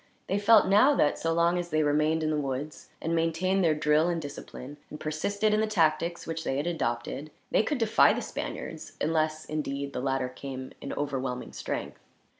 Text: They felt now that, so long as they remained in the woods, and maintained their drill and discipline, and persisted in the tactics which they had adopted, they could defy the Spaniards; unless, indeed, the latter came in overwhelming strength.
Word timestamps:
They 0.25 0.39
felt 0.39 0.65
now 0.65 0.95
that, 0.95 1.19
so 1.19 1.31
long 1.31 1.59
as 1.59 1.69
they 1.69 1.83
remained 1.83 2.23
in 2.23 2.31
the 2.31 2.41
woods, 2.41 2.89
and 2.99 3.13
maintained 3.13 3.63
their 3.63 3.75
drill 3.75 4.07
and 4.09 4.19
discipline, 4.19 4.77
and 4.89 4.99
persisted 4.99 5.53
in 5.53 5.61
the 5.61 5.67
tactics 5.67 6.25
which 6.25 6.43
they 6.43 6.57
had 6.57 6.65
adopted, 6.65 7.29
they 7.51 7.61
could 7.61 7.77
defy 7.77 8.11
the 8.11 8.23
Spaniards; 8.23 8.93
unless, 8.99 9.45
indeed, 9.45 9.93
the 9.93 10.01
latter 10.01 10.29
came 10.29 10.71
in 10.81 10.91
overwhelming 10.93 11.53
strength. 11.53 11.99